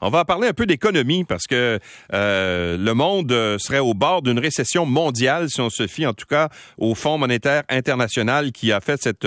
[0.00, 1.78] On va parler un peu d'économie parce que
[2.12, 6.26] euh, le monde serait au bord d'une récession mondiale si on se fie en tout
[6.26, 9.26] cas au Fonds monétaire international qui a fait cette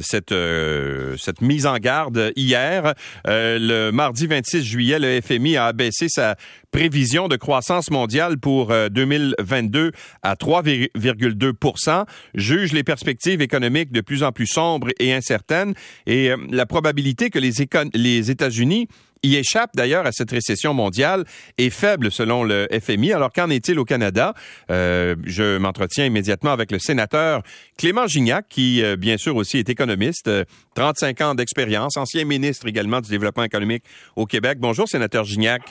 [0.00, 2.94] cette, euh, cette mise en garde hier.
[3.26, 6.36] Euh, le mardi 26 juillet, le FMI a abaissé sa
[6.70, 9.90] prévision de croissance mondiale pour 2022 euh,
[10.22, 12.04] à 3,2
[12.34, 15.74] juge les perspectives économiques de plus en plus sombres et incertaines
[16.06, 17.52] et la probabilité que les,
[17.94, 18.88] les États-Unis
[19.22, 21.24] y échappe d'ailleurs à cette récession mondiale
[21.58, 23.12] est faible selon le FMI.
[23.12, 24.34] Alors qu'en est-il au Canada?
[24.70, 27.42] Euh, je m'entretiens immédiatement avec le sénateur
[27.78, 32.66] Clément Gignac, qui euh, bien sûr aussi est économiste, 35 euh, ans d'expérience, ancien ministre
[32.66, 33.84] également du développement économique
[34.16, 34.58] au Québec.
[34.60, 35.62] Bonjour, sénateur Gignac.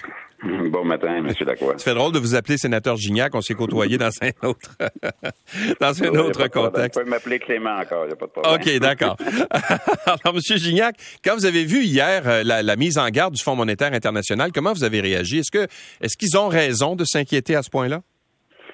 [0.43, 1.27] Bon matin, M.
[1.45, 1.77] Lacroix.
[1.77, 3.35] Ça fait drôle de vous appeler sénateur Gignac.
[3.35, 4.71] On s'est côtoyé dans un autre,
[5.79, 6.95] dans un autre contexte.
[6.95, 8.55] Vous pouvez m'appeler Clément encore, il n'y a pas de problème.
[8.55, 9.17] OK, d'accord.
[10.07, 10.57] Alors, M.
[10.57, 13.93] Gignac, quand vous avez vu hier euh, la, la, mise en garde du Fonds monétaire
[13.93, 15.39] international, comment vous avez réagi?
[15.39, 15.67] Est-ce que
[16.01, 18.01] est-ce qu'ils ont raison de s'inquiéter à ce point-là?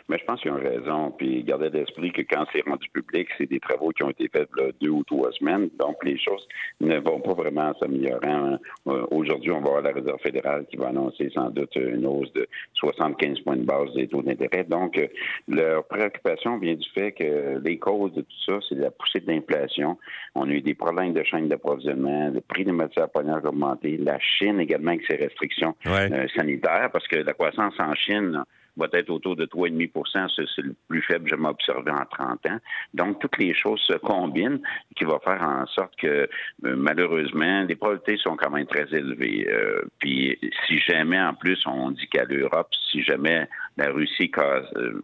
[0.09, 1.11] Mais je pense qu'ils ont raison.
[1.11, 4.49] Puis gardez l'esprit que quand c'est rendu public, c'est des travaux qui ont été faits
[4.55, 5.69] là, deux ou trois semaines.
[5.79, 6.47] Donc les choses
[6.81, 8.29] ne vont pas vraiment s'améliorer.
[8.29, 8.59] Hein.
[8.87, 12.31] Euh, aujourd'hui, on va avoir la Réserve fédérale qui va annoncer sans doute une hausse
[12.33, 14.63] de 75 points de base des taux d'intérêt.
[14.63, 15.07] Donc euh,
[15.47, 19.31] leur préoccupation vient du fait que les causes de tout ça, c'est la poussée de
[19.31, 19.97] l'inflation.
[20.35, 23.97] On a eu des problèmes de chaîne d'approvisionnement, le prix des matières premières a augmenté,
[23.97, 28.43] la Chine également avec ses restrictions euh, sanitaires, parce que la croissance en Chine
[28.77, 32.59] va être autour de 3,5% C'est le plus faible jamais observé en 30 ans.
[32.93, 34.61] Donc, toutes les choses se combinent
[34.95, 36.27] qui va faire en sorte que, euh,
[36.61, 39.47] malheureusement, les probabilités sont quand même très élevées.
[39.49, 45.01] Euh, puis, si jamais, en plus, on dit qu'à l'Europe, si jamais la Russie euh,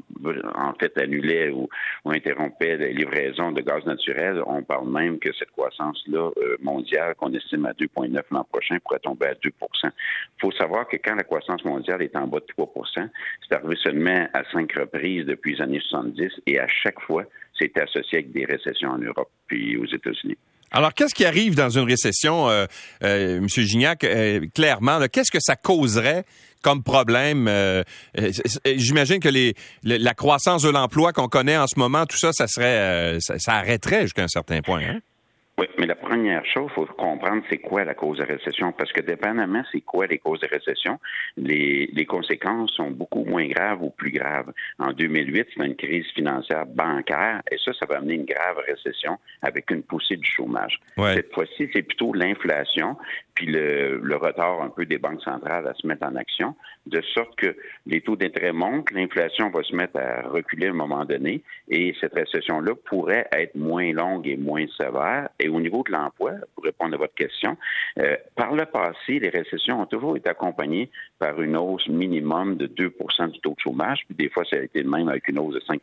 [0.55, 1.69] en fait annulait ou,
[2.05, 7.65] interrompait les livraisons de gaz naturel, on parle même que cette croissance-là mondiale, qu'on estime
[7.65, 9.49] à 2,9 l'an prochain, pourrait tomber à 2%
[9.85, 9.91] Il
[10.41, 13.09] faut savoir que quand la croissance mondiale est en bas de 3%
[13.47, 17.23] c'est arrivé seulement à cinq reprises depuis les années 70 et à chaque fois,
[17.57, 20.37] c'est associé avec des récessions en Europe puis aux États-Unis.
[20.75, 22.65] Alors, qu'est-ce qui arrive dans une récession, euh,
[23.03, 23.47] euh, M.
[23.47, 24.99] Gignac, euh, clairement?
[25.11, 26.25] Qu'est-ce que ça causerait
[26.63, 27.49] comme problème?
[28.65, 29.53] J'imagine que les,
[29.83, 34.03] la croissance de l'emploi qu'on connaît en ce moment, tout ça, ça serait, ça, arrêterait
[34.03, 34.81] jusqu'à un certain point.
[34.81, 34.99] Hein?
[35.59, 38.91] Oui, mais la première chose, il faut comprendre c'est quoi la cause de récession, parce
[38.91, 40.99] que dépendamment c'est quoi les causes de récession,
[41.37, 44.51] les, les conséquences sont beaucoup moins graves ou plus graves.
[44.79, 49.19] En 2008, c'est une crise financière bancaire, et ça, ça va amener une grave récession
[49.43, 50.79] avec une poussée du chômage.
[50.97, 52.97] Cette fois-ci, c'est plutôt l'inflation,
[53.35, 57.01] puis le, le, retard un peu des banques centrales à se mettre en action, de
[57.01, 61.05] sorte que les taux d'intérêt montent, l'inflation va se mettre à reculer à un moment
[61.05, 65.29] donné, et cette récession-là pourrait être moins longue et moins sévère.
[65.39, 67.57] Et au niveau de l'emploi, pour répondre à votre question,
[67.99, 72.67] euh, par le passé, les récessions ont toujours été accompagnées par une hausse minimum de
[72.67, 75.39] 2% du taux de chômage, puis des fois, ça a été le même avec une
[75.39, 75.81] hausse de 5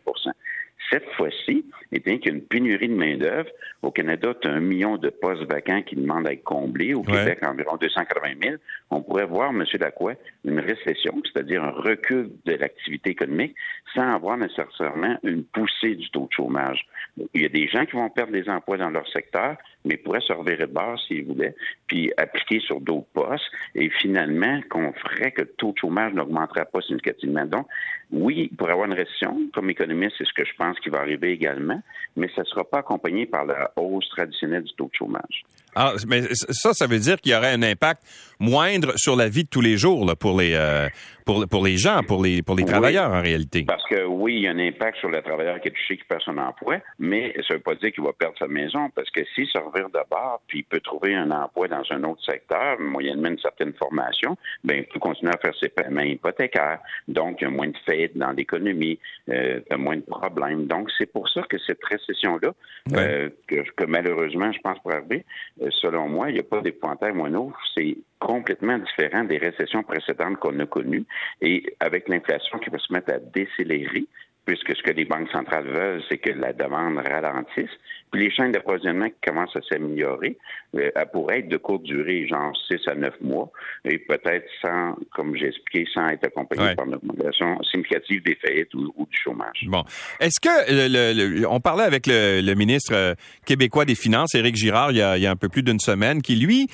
[0.88, 3.50] cette fois-ci, étant qu'il y a une pénurie de main-d'œuvre,
[3.82, 6.94] au Canada, tu as un million de postes vacants qui demandent à être comblés.
[6.94, 8.56] Au Québec, environ 280 000.
[8.90, 9.64] On pourrait voir, M.
[9.78, 10.14] Lacroix,
[10.44, 13.54] une récession, c'est-à-dire un recul de l'activité économique,
[13.94, 16.86] sans avoir nécessairement une poussée du taux de chômage.
[17.34, 20.20] Il y a des gens qui vont perdre des emplois dans leur secteur, mais pourraient
[20.20, 21.54] se revirer de base s'ils voulaient,
[21.86, 26.66] puis appliquer sur d'autres postes, et finalement, qu'on ferait que le taux de chômage n'augmenterait
[26.70, 27.46] pas significativement.
[27.46, 27.66] Donc,
[28.10, 29.38] oui, il pourrait avoir une récession.
[29.54, 31.82] Comme économiste, c'est ce que je pense qui va arriver également,
[32.16, 35.44] mais ça ne sera pas accompagné par la hausse traditionnelle du taux de chômage.
[35.74, 38.02] Ah, mais ça, ça veut dire qu'il y aurait un impact
[38.40, 40.88] moindre sur la vie de tous les jours là, pour les euh,
[41.26, 43.64] pour, pour les gens, pour les pour les travailleurs en réalité.
[43.66, 46.04] Parce que oui, il y a un impact sur le travailleur qui est touché, qui
[46.04, 49.10] perd son emploi, mais ça ne veut pas dire qu'il va perdre sa maison, parce
[49.10, 52.24] que s'il se revire de bord, puis il peut trouver un emploi dans un autre
[52.24, 56.78] secteur, moyennement une certaine formation, ben il peut continuer à faire ses paiements hypothécaires.
[57.08, 58.98] Donc, il y a moins de faits dans l'économie,
[59.28, 60.66] euh, il y a moins de problèmes.
[60.66, 62.52] Donc, c'est pour ça que cette récession-là,
[62.94, 65.24] euh, que, que, malheureusement, je pense pour arriver,
[65.68, 67.52] selon moi, il n'y a pas d'épouvantail moineau.
[67.74, 71.04] C'est complètement différent des récessions précédentes qu'on a connues.
[71.40, 74.04] Et avec l'inflation qui va se mettre à décélérer,
[74.46, 77.70] puisque ce que les banques centrales veulent, c'est que la demande ralentisse.
[78.10, 80.36] Puis les chaînes d'approvisionnement qui commencent à s'améliorer,
[80.76, 83.52] euh, elles pourraient être de courte durée, genre 6 à 9 mois,
[83.84, 88.74] et peut-être sans, comme j'ai expliqué, sans être accompagné par une augmentation significative des faillites
[88.74, 89.64] ou, du chômage.
[89.66, 89.84] Bon.
[90.18, 93.14] Est-ce que, on parlait avec le, ministre euh,
[93.46, 96.66] québécois des Finances, Éric Girard, il y a, un peu plus d'une semaine, qui, lui,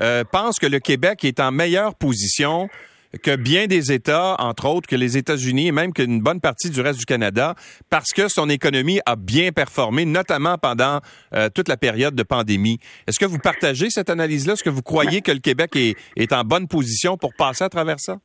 [0.00, 2.68] euh, pense que le Québec est en meilleure position
[3.22, 6.80] que bien des États, entre autres que les États-Unis et même qu'une bonne partie du
[6.80, 7.54] reste du Canada,
[7.90, 11.00] parce que son économie a bien performé, notamment pendant
[11.34, 12.78] euh, toute la période de pandémie.
[13.06, 14.54] Est-ce que vous partagez cette analyse-là?
[14.54, 17.68] Est-ce que vous croyez que le Québec est, est en bonne position pour passer à
[17.68, 18.18] travers ça?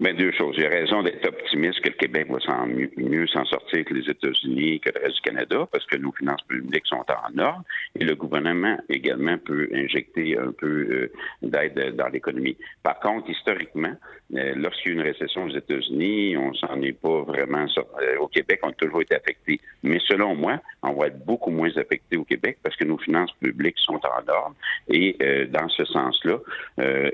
[0.00, 0.54] Mais deux choses.
[0.56, 4.90] J'ai raison d'être optimiste que le Québec va mieux, s'en sortir que les États-Unis, que
[4.94, 7.64] le reste du Canada, parce que nos finances publiques sont en ordre
[7.98, 11.12] et le gouvernement également peut injecter un peu euh,
[11.42, 12.56] d'aide dans l'économie.
[12.84, 13.92] Par contre, historiquement,
[14.36, 17.90] euh, lorsqu'il y a une récession aux États-Unis, on s'en est pas vraiment sorti.
[18.00, 19.60] Euh, au Québec, on a toujours été affecté.
[19.82, 23.32] Mais selon moi, on va être beaucoup moins affecté au Québec parce que nos finances
[23.40, 24.54] publiques sont en ordre.
[24.88, 25.16] Et
[25.50, 26.38] dans ce sens-là,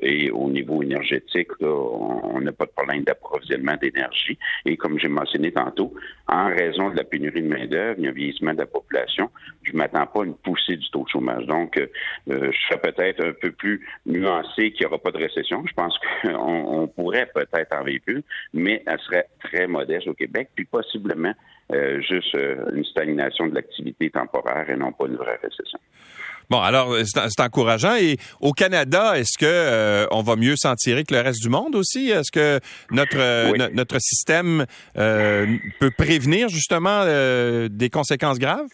[0.03, 2.67] et au niveau énergétique, on n'a pas
[3.05, 4.39] d'approvisionnement d'énergie.
[4.65, 5.95] Et comme j'ai mentionné tantôt,
[6.29, 9.31] en raison de la pénurie de main-d'œuvre, il y a un vieillissement de la population,
[9.63, 11.47] je ne m'attends pas à une poussée du taux de chômage.
[11.47, 11.87] Donc, euh,
[12.27, 15.65] je serais peut-être un peu plus nuancé qu'il n'y aura pas de récession.
[15.67, 18.23] Je pense qu'on pourrait peut-être en véhicule,
[18.53, 21.33] mais elle serait très modeste au Québec, puis possiblement
[21.73, 25.79] euh, juste euh, une stagnation de l'activité temporaire et non pas une vraie récession.
[26.51, 27.97] Bon, alors c'est encourageant.
[27.97, 31.49] Et au Canada, est-ce que euh, on va mieux s'en tirer que le reste du
[31.49, 32.11] monde aussi?
[32.11, 32.61] Est-ce que
[32.91, 38.69] notre notre système peut prévenir justement des conséquences graves?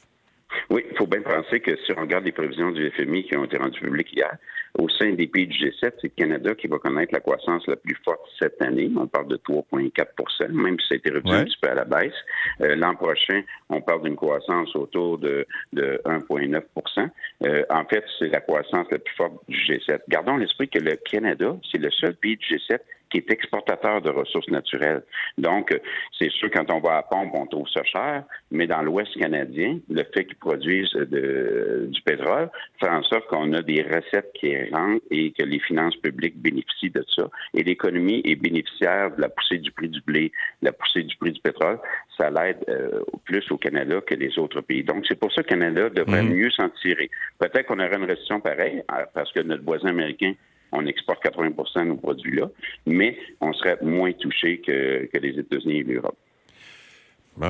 [0.68, 3.44] Oui, il faut bien penser que si on regarde les prévisions du FMI qui ont
[3.44, 4.36] été rendues publiques hier,
[4.78, 7.76] au sein des pays du G7, c'est le Canada qui va connaître la croissance la
[7.76, 8.90] plus forte cette année.
[8.96, 11.84] On parle de 3,4% même si ça a été revu un petit peu à la
[11.84, 12.14] baisse.
[12.60, 17.08] Euh, l'an prochain, on parle d'une croissance autour de, de 1,9%
[17.44, 20.00] euh, En fait, c'est la croissance la plus forte du G7.
[20.08, 22.78] Gardons l'esprit que le Canada, c'est le seul pays du G7
[23.10, 25.02] qui est exportateur de ressources naturelles.
[25.38, 25.78] Donc,
[26.18, 29.78] c'est sûr, quand on va à pompe, on trouve ça cher, mais dans l'Ouest canadien,
[29.90, 35.04] le fait qu'ils produisent du pétrole fait en sorte qu'on a des recettes qui rentrent
[35.10, 37.28] et que les finances publiques bénéficient de ça.
[37.54, 41.16] Et l'économie est bénéficiaire de la poussée du prix du blé, de la poussée du
[41.16, 41.78] prix du pétrole.
[42.16, 44.84] Ça l'aide euh, plus au Canada que les autres pays.
[44.84, 46.34] Donc, c'est pour ça que le Canada devrait mmh.
[46.34, 47.10] mieux s'en tirer.
[47.38, 50.34] Peut-être qu'on aurait une récession pareille, euh, parce que notre voisin américain
[50.72, 52.48] on exporte 80 de nos produits-là,
[52.86, 56.16] mais on serait moins touché que, les États-Unis et l'Europe.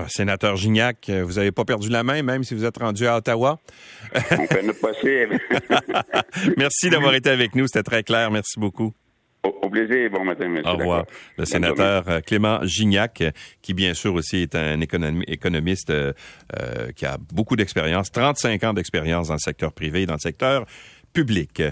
[0.08, 3.16] sénateur Gignac, euh, vous n'avez pas perdu la main, même si vous êtes rendu à
[3.16, 3.58] Ottawa.
[4.14, 5.38] on fait notre possible.
[6.56, 8.30] Merci d'avoir été avec nous, c'était très clair.
[8.30, 8.92] Merci beaucoup.
[9.42, 10.10] Au, plaisir.
[10.10, 10.68] Bon matin, monsieur.
[10.68, 11.06] Au revoir.
[11.38, 13.22] Le sénateur euh, Clément Gignac,
[13.62, 16.12] qui bien sûr aussi est un économiste euh,
[16.94, 20.66] qui a beaucoup d'expérience, 35 ans d'expérience dans le secteur privé et dans le secteur
[21.12, 21.62] public.